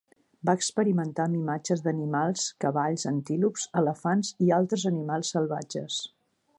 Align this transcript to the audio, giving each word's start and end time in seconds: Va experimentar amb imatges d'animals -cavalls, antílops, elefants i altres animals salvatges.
Va 0.49 0.53
experimentar 0.59 1.25
amb 1.29 1.37
imatges 1.39 1.83
d'animals 1.87 2.47
-cavalls, 2.55 3.05
antílops, 3.13 3.69
elefants 3.83 4.35
i 4.47 4.53
altres 4.61 4.91
animals 4.95 5.35
salvatges. 5.37 6.05